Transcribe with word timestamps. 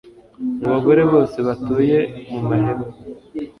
mu 0.59 0.65
bagore 0.73 1.01
bose 1.11 1.37
batuye 1.47 1.99
mu 2.31 2.39
mahema 2.47 2.87